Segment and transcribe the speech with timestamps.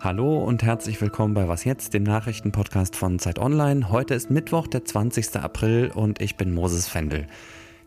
[0.00, 3.90] Hallo und herzlich willkommen bei Was jetzt, dem Nachrichtenpodcast von Zeit Online.
[3.90, 5.36] Heute ist Mittwoch, der 20.
[5.36, 7.26] April und ich bin Moses Fendel.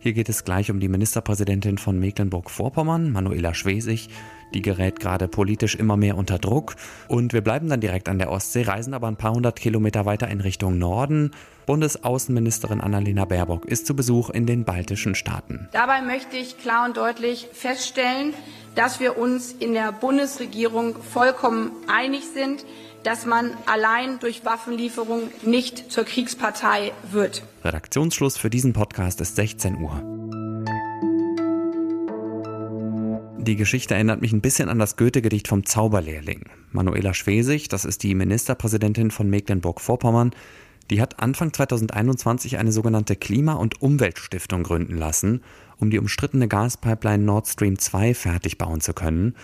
[0.04, 4.10] Hier geht es gleich um die Ministerpräsidentin von Mecklenburg-Vorpommern, Manuela Schwesig.
[4.52, 6.76] Die gerät gerade politisch immer mehr unter Druck.
[7.08, 10.28] Und wir bleiben dann direkt an der Ostsee, reisen aber ein paar hundert Kilometer weiter
[10.28, 11.30] in Richtung Norden.
[11.68, 15.70] Bundesaußenministerin Annalena Baerbock ist zu Besuch in den baltischen Staaten.
[15.72, 18.34] Dabei möchte ich klar und deutlich feststellen,
[18.74, 22.66] dass wir uns in der Bundesregierung vollkommen einig sind,
[23.04, 27.44] dass man allein durch Waffenlieferung nicht zur Kriegspartei wird.
[27.64, 30.02] Redaktionsschluss für diesen Podcast ist 16 Uhr.
[33.40, 36.46] Die Geschichte erinnert mich ein bisschen an das Goethe-Gedicht vom Zauberlehrling.
[36.72, 40.32] Manuela Schwesig, das ist die Ministerpräsidentin von Mecklenburg-Vorpommern,
[40.92, 45.42] die hat Anfang 2021 eine sogenannte Klima- und Umweltstiftung gründen lassen,
[45.78, 49.36] um die umstrittene Gaspipeline Nord Stream 2 fertig bauen zu können.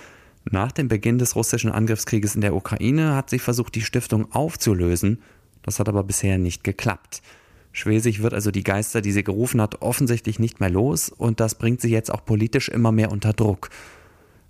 [0.52, 5.22] Nach dem Beginn des russischen Angriffskrieges in der Ukraine hat sie versucht, die Stiftung aufzulösen.
[5.64, 7.22] Das hat aber bisher nicht geklappt.
[7.74, 11.56] Schwesig wird also die Geister, die sie gerufen hat, offensichtlich nicht mehr los und das
[11.56, 13.70] bringt sie jetzt auch politisch immer mehr unter Druck.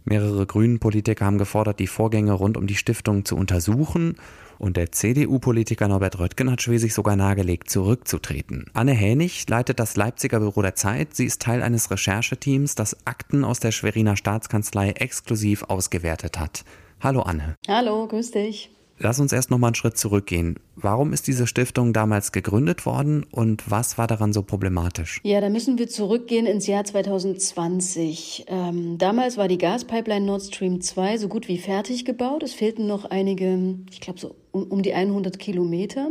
[0.09, 4.15] Mehrere grünen Politiker haben gefordert, die Vorgänge rund um die Stiftung zu untersuchen
[4.57, 8.67] und der CDU-Politiker Norbert Röttgen hat Schwesig sogar nahegelegt, zurückzutreten.
[8.73, 11.13] Anne Hänig leitet das Leipziger Büro der Zeit.
[11.13, 16.63] Sie ist Teil eines Rechercheteams, das Akten aus der Schweriner Staatskanzlei exklusiv ausgewertet hat.
[17.01, 17.55] Hallo Anne.
[17.67, 18.76] Hallo, grüß dich.
[18.99, 20.55] Lass uns erst noch mal einen Schritt zurückgehen.
[20.75, 25.19] Warum ist diese Stiftung damals gegründet worden und was war daran so problematisch?
[25.23, 28.45] Ja, da müssen wir zurückgehen ins Jahr 2020.
[28.47, 32.41] Ähm, damals war die Gaspipeline Nord Stream 2 so gut wie fertig gebaut.
[32.41, 36.09] Es fehlten noch einige, ich glaube so um, um die 100 Kilometer.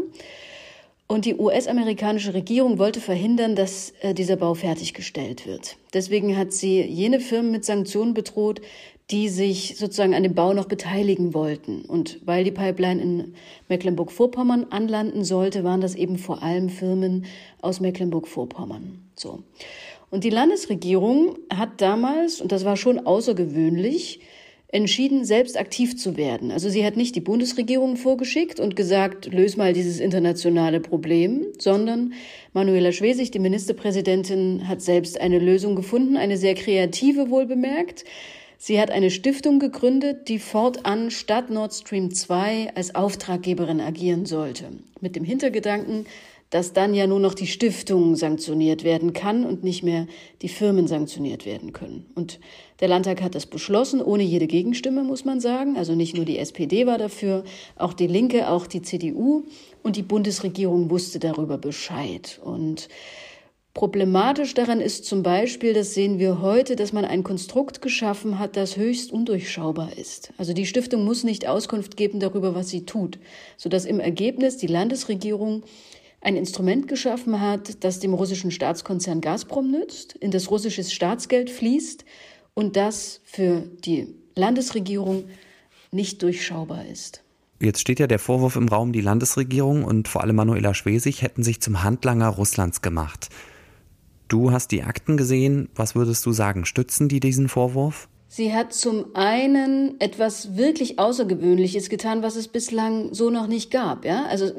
[1.08, 5.76] Und die US-amerikanische Regierung wollte verhindern, dass äh, dieser Bau fertiggestellt wird.
[5.94, 8.60] Deswegen hat sie jene Firmen mit Sanktionen bedroht,
[9.10, 11.82] die sich sozusagen an dem Bau noch beteiligen wollten.
[11.82, 13.34] Und weil die Pipeline in
[13.68, 17.26] Mecklenburg-Vorpommern anlanden sollte, waren das eben vor allem Firmen
[17.62, 18.98] aus Mecklenburg-Vorpommern.
[19.14, 19.44] So.
[20.10, 24.20] Und die Landesregierung hat damals, und das war schon außergewöhnlich,
[24.69, 26.50] entschieden, selbst aktiv zu werden.
[26.50, 32.12] Also sie hat nicht die Bundesregierung vorgeschickt und gesagt, löse mal dieses internationale Problem, sondern
[32.52, 38.04] Manuela Schwesig, die Ministerpräsidentin, hat selbst eine Lösung gefunden, eine sehr kreative wohl bemerkt.
[38.59, 44.65] Sie hat eine Stiftung gegründet, die fortan statt Nord Stream 2 als Auftraggeberin agieren sollte.
[45.00, 46.06] Mit dem Hintergedanken,
[46.50, 50.06] dass dann ja nur noch die Stiftung sanktioniert werden kann und nicht mehr
[50.43, 52.06] die Firmen sanktioniert werden können.
[52.15, 52.39] Und
[52.81, 55.77] der Landtag hat das beschlossen, ohne jede Gegenstimme, muss man sagen.
[55.77, 57.43] Also nicht nur die SPD war dafür,
[57.75, 59.44] auch die Linke, auch die CDU.
[59.83, 62.41] Und die Bundesregierung wusste darüber Bescheid.
[62.44, 62.88] Und
[63.76, 68.56] Problematisch daran ist zum Beispiel, das sehen wir heute, dass man ein Konstrukt geschaffen hat,
[68.56, 70.32] das höchst undurchschaubar ist.
[70.38, 73.19] Also die Stiftung muss nicht Auskunft geben darüber, was sie tut,
[73.59, 75.62] sodass im Ergebnis die Landesregierung
[76.22, 82.06] ein Instrument geschaffen hat, das dem russischen Staatskonzern Gazprom nützt, in das russisches Staatsgeld fließt
[82.54, 85.25] und das für die Landesregierung
[85.93, 87.22] nicht durchschaubar ist.
[87.60, 91.43] Jetzt steht ja der Vorwurf im Raum, die Landesregierung und vor allem Manuela Schwesig hätten
[91.43, 93.28] sich zum Handlanger Russlands gemacht.
[94.28, 95.69] Du hast die Akten gesehen.
[95.75, 96.64] Was würdest du sagen?
[96.64, 98.09] Stützen die diesen Vorwurf?
[98.28, 104.04] Sie hat zum einen etwas wirklich Außergewöhnliches getan, was es bislang so noch nicht gab.
[104.04, 104.26] Ja?
[104.26, 104.50] Also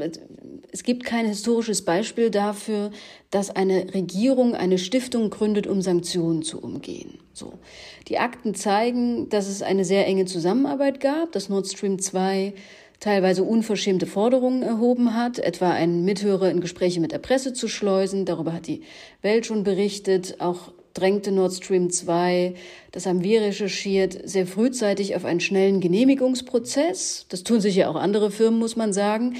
[0.71, 2.91] es gibt kein historisches Beispiel dafür,
[3.29, 7.19] dass eine Regierung eine Stiftung gründet, um Sanktionen zu umgehen.
[7.33, 7.53] So.
[8.07, 12.53] Die Akten zeigen, dass es eine sehr enge Zusammenarbeit gab, dass Nord Stream 2
[12.99, 18.25] teilweise unverschämte Forderungen erhoben hat, etwa einen Mithörer in Gespräche mit der Presse zu schleusen.
[18.25, 18.81] Darüber hat die
[19.21, 20.37] Welt schon berichtet.
[20.39, 22.55] Auch drängte Nord Stream 2,
[22.91, 27.27] das haben wir recherchiert, sehr frühzeitig auf einen schnellen Genehmigungsprozess.
[27.29, 29.35] Das tun sich ja auch andere Firmen, muss man sagen.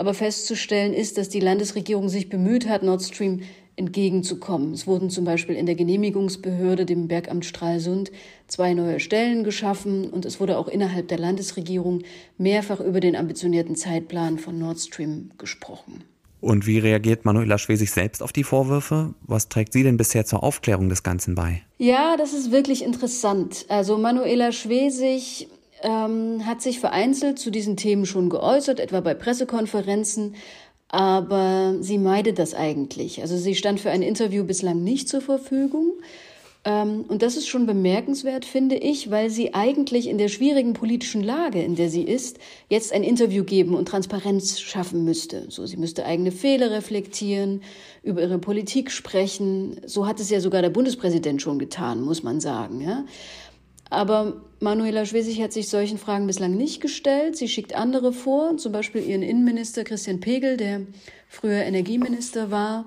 [0.00, 3.42] Aber festzustellen ist, dass die Landesregierung sich bemüht hat, Nord Stream
[3.76, 4.72] entgegenzukommen.
[4.72, 8.10] Es wurden zum Beispiel in der Genehmigungsbehörde, dem Bergamt Stralsund,
[8.46, 12.00] zwei neue Stellen geschaffen und es wurde auch innerhalb der Landesregierung
[12.38, 16.02] mehrfach über den ambitionierten Zeitplan von Nord Stream gesprochen.
[16.40, 19.12] Und wie reagiert Manuela Schwesig selbst auf die Vorwürfe?
[19.26, 21.60] Was trägt sie denn bisher zur Aufklärung des Ganzen bei?
[21.76, 23.66] Ja, das ist wirklich interessant.
[23.68, 25.48] Also Manuela Schwesig
[25.82, 30.34] ähm, hat sich vereinzelt zu diesen Themen schon geäußert, etwa bei Pressekonferenzen,
[30.88, 33.22] aber sie meidet das eigentlich.
[33.22, 35.92] Also sie stand für ein Interview bislang nicht zur Verfügung.
[36.62, 41.22] Ähm, und das ist schon bemerkenswert, finde ich, weil sie eigentlich in der schwierigen politischen
[41.22, 42.38] Lage, in der sie ist,
[42.68, 45.46] jetzt ein Interview geben und Transparenz schaffen müsste.
[45.48, 47.62] So, sie müsste eigene Fehler reflektieren,
[48.02, 49.80] über ihre Politik sprechen.
[49.86, 52.82] So hat es ja sogar der Bundespräsident schon getan, muss man sagen.
[52.82, 53.04] Ja?
[53.90, 57.36] Aber Manuela Schwesig hat sich solchen Fragen bislang nicht gestellt.
[57.36, 60.82] Sie schickt andere vor, zum Beispiel ihren Innenminister Christian Pegel, der
[61.28, 62.86] früher Energieminister war.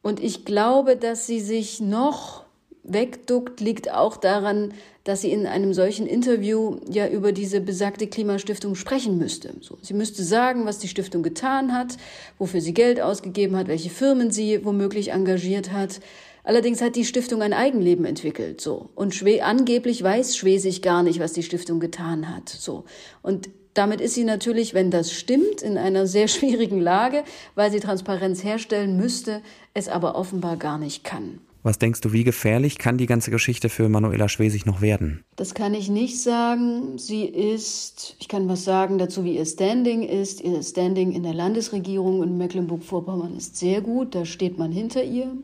[0.00, 2.44] Und ich glaube, dass sie sich noch
[2.82, 4.74] wegduckt, liegt auch daran,
[5.04, 9.54] dass sie in einem solchen Interview ja über diese besagte Klimastiftung sprechen müsste.
[9.60, 11.96] So, sie müsste sagen, was die Stiftung getan hat,
[12.38, 16.00] wofür sie Geld ausgegeben hat, welche Firmen sie womöglich engagiert hat.
[16.44, 18.90] Allerdings hat die Stiftung ein Eigenleben entwickelt, so.
[18.94, 22.84] Und Schwe angeblich weiß Schwesig gar nicht, was die Stiftung getan hat, so.
[23.22, 27.24] Und damit ist sie natürlich, wenn das stimmt, in einer sehr schwierigen Lage,
[27.54, 29.42] weil sie Transparenz herstellen müsste,
[29.74, 31.40] es aber offenbar gar nicht kann.
[31.64, 35.22] Was denkst du, wie gefährlich kann die ganze Geschichte für Manuela Schwesig noch werden?
[35.36, 36.98] Das kann ich nicht sagen.
[36.98, 40.40] Sie ist, ich kann was sagen dazu, wie ihr Standing ist.
[40.40, 44.16] Ihr Standing in der Landesregierung in Mecklenburg-Vorpommern ist sehr gut.
[44.16, 45.36] Da steht man hinter ihr.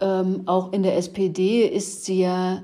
[0.00, 2.62] Ähm, auch in der SPD ist sie ja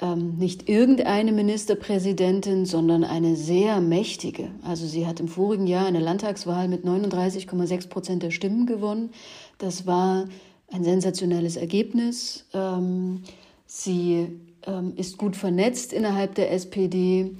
[0.00, 4.50] ähm, nicht irgendeine Ministerpräsidentin, sondern eine sehr mächtige.
[4.62, 9.10] Also sie hat im vorigen Jahr eine Landtagswahl mit 39,6 Prozent der Stimmen gewonnen.
[9.58, 10.28] Das war
[10.72, 12.46] ein sensationelles Ergebnis.
[12.54, 13.22] Ähm,
[13.66, 17.32] sie ähm, ist gut vernetzt innerhalb der SPD.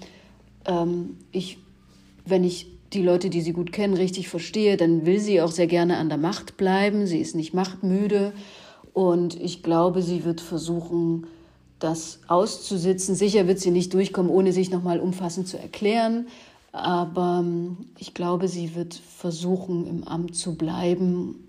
[0.66, 1.56] Ähm, ich,
[2.26, 5.66] wenn ich die Leute, die sie gut kennen, richtig verstehe, dann will sie auch sehr
[5.66, 7.06] gerne an der Macht bleiben.
[7.06, 8.34] Sie ist nicht machtmüde
[8.92, 11.26] und ich glaube, sie wird versuchen,
[11.78, 13.14] das auszusitzen.
[13.14, 16.28] Sicher wird sie nicht durchkommen, ohne sich nochmal umfassend zu erklären.
[16.72, 17.44] Aber
[17.98, 21.48] ich glaube, sie wird versuchen, im Amt zu bleiben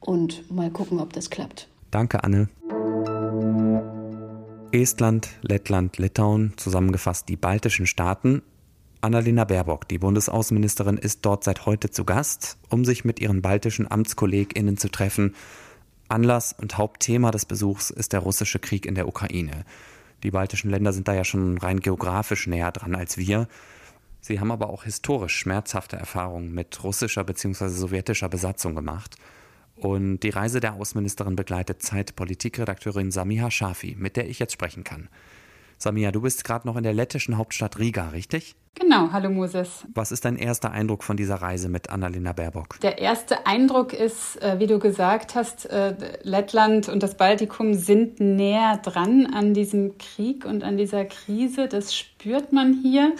[0.00, 1.68] und mal gucken, ob das klappt.
[1.90, 2.48] Danke, Anne.
[4.72, 8.42] Estland, Lettland, Litauen, zusammengefasst die baltischen Staaten.
[9.02, 13.90] Annalena Baerbock, die Bundesaußenministerin, ist dort seit heute zu Gast, um sich mit ihren baltischen
[13.90, 15.34] AmtskollegInnen zu treffen.
[16.08, 19.64] Anlass und Hauptthema des Besuchs ist der russische Krieg in der Ukraine.
[20.22, 23.48] Die baltischen Länder sind da ja schon rein geografisch näher dran als wir.
[24.20, 27.68] Sie haben aber auch historisch schmerzhafte Erfahrungen mit russischer bzw.
[27.68, 29.16] sowjetischer Besatzung gemacht.
[29.76, 35.08] Und die Reise der Außenministerin begleitet Zeit-Politikredakteurin Samia Shafi, mit der ich jetzt sprechen kann.
[35.82, 38.54] Samia, du bist gerade noch in der lettischen Hauptstadt Riga, richtig?
[38.76, 39.84] Genau, hallo Moses.
[39.92, 42.78] Was ist dein erster Eindruck von dieser Reise mit Annalena Baerbock?
[42.82, 48.20] Der erste Eindruck ist, äh, wie du gesagt hast, äh, Lettland und das Baltikum sind
[48.20, 51.66] näher dran an diesem Krieg und an dieser Krise.
[51.66, 53.16] Das spürt man hier.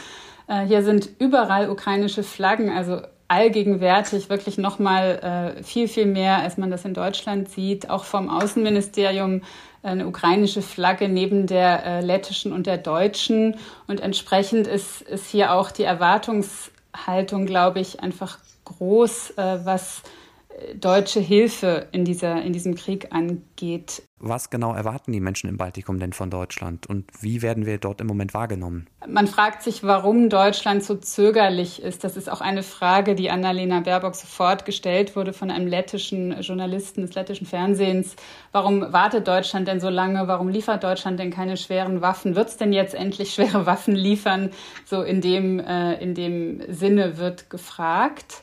[0.46, 6.58] Äh, hier sind überall ukrainische Flaggen, also allgegenwärtig, wirklich nochmal äh, viel, viel mehr, als
[6.58, 7.88] man das in Deutschland sieht.
[7.88, 9.40] Auch vom Außenministerium
[9.82, 13.56] eine ukrainische Flagge neben der äh, lettischen und der deutschen.
[13.88, 20.02] Und entsprechend ist, ist hier auch die Erwartungshaltung, glaube ich, einfach groß, äh, was
[20.74, 24.02] deutsche Hilfe in, dieser, in diesem Krieg angeht.
[24.18, 28.00] Was genau erwarten die Menschen im Baltikum denn von Deutschland und wie werden wir dort
[28.00, 28.86] im Moment wahrgenommen?
[29.06, 32.04] Man fragt sich, warum Deutschland so zögerlich ist.
[32.04, 37.02] Das ist auch eine Frage, die Annalena Baerbock sofort gestellt wurde von einem lettischen Journalisten
[37.02, 38.14] des lettischen Fernsehens.
[38.52, 40.28] Warum wartet Deutschland denn so lange?
[40.28, 42.36] Warum liefert Deutschland denn keine schweren Waffen?
[42.36, 44.50] Wird es denn jetzt endlich schwere Waffen liefern?
[44.84, 48.42] So in dem, äh, in dem Sinne wird gefragt.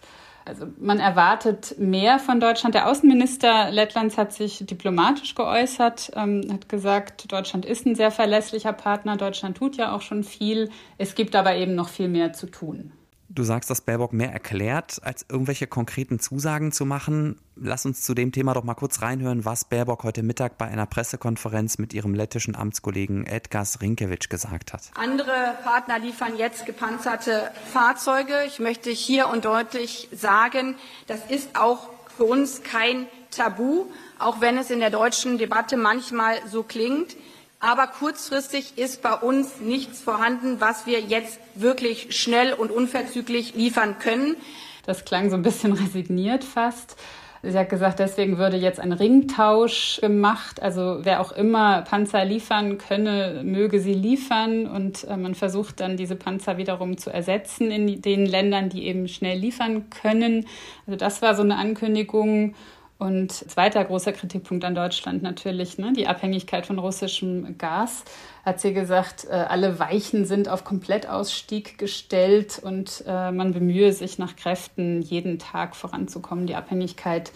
[0.50, 2.74] Also man erwartet mehr von Deutschland.
[2.74, 8.74] Der Außenminister Lettlands hat sich diplomatisch geäußert, ähm, hat gesagt, Deutschland ist ein sehr verlässlicher
[8.74, 9.16] Partner.
[9.16, 10.72] Deutschland tut ja auch schon viel.
[10.98, 12.92] Es gibt aber eben noch viel mehr zu tun.
[13.32, 17.38] Du sagst, dass Baerbock mehr erklärt, als irgendwelche konkreten Zusagen zu machen.
[17.56, 20.88] Lass uns zu dem Thema doch mal kurz reinhören, was Baerbock heute Mittag bei einer
[20.88, 24.90] Pressekonferenz mit ihrem lettischen Amtskollegen Edgars Rinkewitsch gesagt hat.
[24.96, 28.34] Andere Partner liefern jetzt gepanzerte Fahrzeuge.
[28.48, 33.86] Ich möchte hier und deutlich sagen, das ist auch für uns kein Tabu,
[34.18, 37.16] auch wenn es in der deutschen Debatte manchmal so klingt.
[37.60, 44.00] Aber kurzfristig ist bei uns nichts vorhanden, was wir jetzt wirklich schnell und unverzüglich liefern
[44.00, 44.38] können.
[44.86, 46.96] Das klang so ein bisschen resigniert fast.
[47.42, 50.62] Sie hat gesagt, deswegen würde jetzt ein Ringtausch gemacht.
[50.62, 54.66] Also wer auch immer Panzer liefern könne, möge sie liefern.
[54.66, 59.08] Und äh, man versucht dann diese Panzer wiederum zu ersetzen in den Ländern, die eben
[59.08, 60.48] schnell liefern können.
[60.86, 62.56] Also das war so eine Ankündigung.
[63.00, 68.04] Und zweiter großer Kritikpunkt an Deutschland natürlich, ne, die Abhängigkeit von russischem Gas.
[68.44, 74.20] Hat sie gesagt, äh, alle Weichen sind auf Komplettausstieg gestellt und äh, man bemühe sich
[74.20, 77.32] nach Kräften, jeden Tag voranzukommen, die Abhängigkeit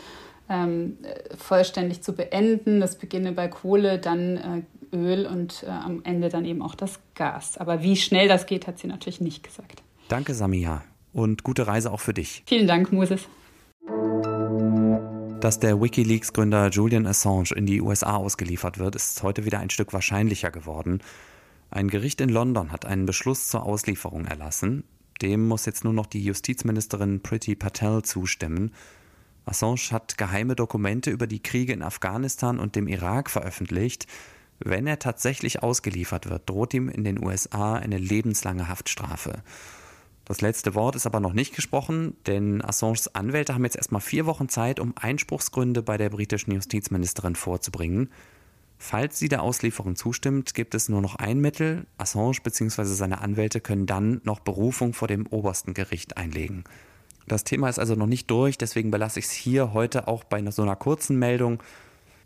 [0.50, 0.98] ähm,
[1.38, 2.82] vollständig zu beenden.
[2.82, 7.00] Das beginne bei Kohle, dann äh, Öl und äh, am Ende dann eben auch das
[7.15, 7.58] Gas.
[7.58, 9.82] Aber wie schnell das geht, hat sie natürlich nicht gesagt.
[10.10, 10.84] Danke, Samia.
[11.13, 12.43] Und gute Reise auch für dich.
[12.48, 13.29] Vielen Dank, Moses.
[15.44, 19.92] Dass der Wikileaks-Gründer Julian Assange in die USA ausgeliefert wird, ist heute wieder ein Stück
[19.92, 21.02] wahrscheinlicher geworden.
[21.70, 24.86] Ein Gericht in London hat einen Beschluss zur Auslieferung erlassen.
[25.22, 28.72] Dem muss jetzt nur noch die Justizministerin Priti Patel zustimmen.
[29.44, 34.08] Assange hat geheime Dokumente über die Kriege in Afghanistan und dem Irak veröffentlicht.
[34.60, 39.44] Wenn er tatsächlich ausgeliefert wird, droht ihm in den USA eine lebenslange Haftstrafe.
[40.34, 44.25] Das letzte Wort ist aber noch nicht gesprochen, denn Assanges Anwälte haben jetzt erstmal vier
[44.25, 48.10] Wochen Zeit, um Einspruchsgründe bei der britischen Justizministerin vorzubringen.
[48.80, 51.86] Falls sie der Auslieferung zustimmt, gibt es nur noch ein Mittel.
[52.00, 52.84] Assange bzw.
[52.86, 56.63] seine Anwälte können dann noch Berufung vor dem obersten Gericht einlegen.
[57.28, 60.44] Das Thema ist also noch nicht durch, deswegen belasse ich es hier heute auch bei
[60.50, 61.62] so einer kurzen Meldung.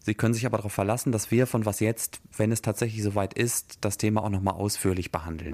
[0.08, 3.34] Sie können sich aber darauf verlassen, dass wir von was jetzt, wenn es tatsächlich soweit
[3.34, 5.54] ist, das Thema auch nochmal ausführlich behandeln.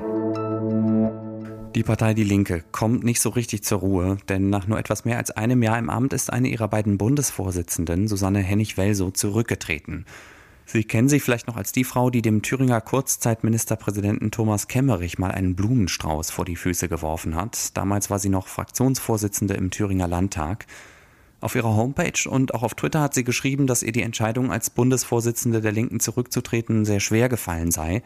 [1.73, 5.17] Die Partei Die Linke kommt nicht so richtig zur Ruhe, denn nach nur etwas mehr
[5.17, 10.05] als einem Jahr im Amt ist eine ihrer beiden Bundesvorsitzenden, Susanne Hennig-Welsow, zurückgetreten.
[10.67, 15.31] Sie kennen sie vielleicht noch als die Frau, die dem Thüringer Kurzzeitministerpräsidenten Thomas Kemmerich mal
[15.31, 17.75] einen Blumenstrauß vor die Füße geworfen hat.
[17.75, 20.67] Damals war sie noch Fraktionsvorsitzende im Thüringer Landtag.
[21.43, 24.69] Auf ihrer Homepage und auch auf Twitter hat sie geschrieben, dass ihr die Entscheidung, als
[24.69, 28.01] Bundesvorsitzende der Linken zurückzutreten, sehr schwer gefallen sei.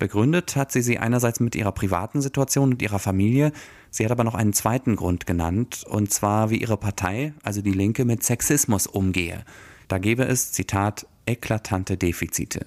[0.00, 3.52] Begründet hat sie sie einerseits mit ihrer privaten Situation und ihrer Familie,
[3.90, 7.70] sie hat aber noch einen zweiten Grund genannt, und zwar wie ihre Partei, also die
[7.70, 9.44] Linke, mit Sexismus umgehe.
[9.86, 12.66] Da gebe es, Zitat, eklatante Defizite.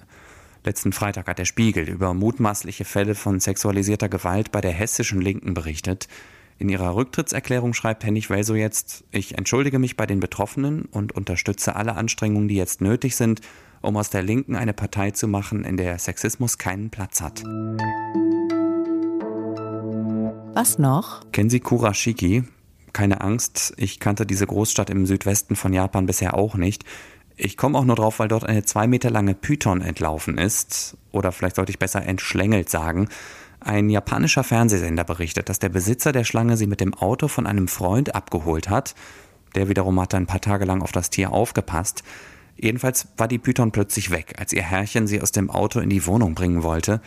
[0.64, 5.52] Letzten Freitag hat der Spiegel über mutmaßliche Fälle von sexualisierter Gewalt bei der hessischen Linken
[5.52, 6.08] berichtet.
[6.60, 11.74] In ihrer Rücktrittserklärung schreibt Hennig Welso jetzt, ich entschuldige mich bei den Betroffenen und unterstütze
[11.74, 13.40] alle Anstrengungen, die jetzt nötig sind,
[13.80, 17.42] um aus der Linken eine Partei zu machen, in der Sexismus keinen Platz hat.
[20.52, 21.22] Was noch?
[21.32, 22.44] Kennen Sie Kurashiki?
[22.92, 26.84] Keine Angst, ich kannte diese Großstadt im Südwesten von Japan bisher auch nicht.
[27.38, 30.98] Ich komme auch nur drauf, weil dort eine zwei Meter lange Python entlaufen ist.
[31.10, 33.08] Oder vielleicht sollte ich besser entschlängelt sagen.
[33.60, 37.68] Ein japanischer Fernsehsender berichtet, dass der Besitzer der Schlange sie mit dem Auto von einem
[37.68, 38.94] Freund abgeholt hat.
[39.54, 42.02] Der wiederum hatte ein paar Tage lang auf das Tier aufgepasst.
[42.56, 46.06] Jedenfalls war die Python plötzlich weg, als ihr Herrchen sie aus dem Auto in die
[46.06, 47.00] Wohnung bringen wollte.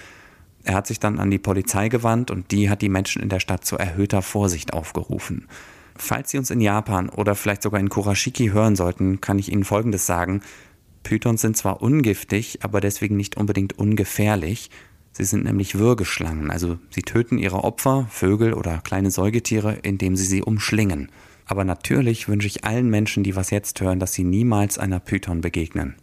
[0.64, 3.40] Er hat sich dann an die Polizei gewandt und die hat die Menschen in der
[3.40, 5.48] Stadt zu erhöhter Vorsicht aufgerufen.
[5.96, 9.64] Falls Sie uns in Japan oder vielleicht sogar in Kurashiki hören sollten, kann ich Ihnen
[9.64, 10.42] Folgendes sagen.
[11.04, 14.70] Pythons sind zwar ungiftig, aber deswegen nicht unbedingt ungefährlich.
[15.16, 20.26] Sie sind nämlich Würgeschlangen, also sie töten ihre Opfer, Vögel oder kleine Säugetiere, indem sie
[20.26, 21.12] sie umschlingen.
[21.46, 25.42] Aber natürlich wünsche ich allen Menschen, die was jetzt hören, dass sie niemals einer Python
[25.42, 25.96] begegnen.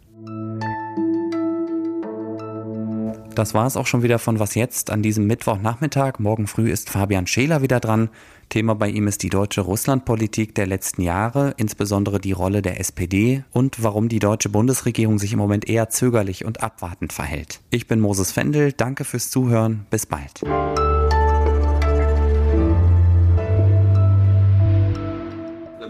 [3.35, 6.19] Das war es auch schon wieder von Was jetzt an diesem Mittwochnachmittag.
[6.19, 8.09] Morgen früh ist Fabian Scheler wieder dran.
[8.51, 13.45] Thema bei ihm ist die deutsche Russlandpolitik der letzten Jahre, insbesondere die Rolle der SPD
[13.53, 17.61] und warum die deutsche Bundesregierung sich im Moment eher zögerlich und abwartend verhält.
[17.69, 20.41] Ich bin Moses Fendel, danke fürs Zuhören, bis bald.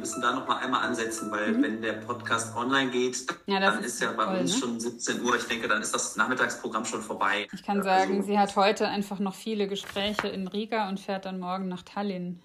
[0.01, 1.63] müssen da noch mal einmal ansetzen, weil mhm.
[1.63, 4.59] wenn der Podcast online geht, ja, dann ist, ist ja bei toll, uns ne?
[4.59, 5.35] schon 17 Uhr.
[5.35, 7.47] Ich denke, dann ist das Nachmittagsprogramm schon vorbei.
[7.53, 11.25] Ich kann sagen, also, sie hat heute einfach noch viele Gespräche in Riga und fährt
[11.25, 12.39] dann morgen nach Tallinn.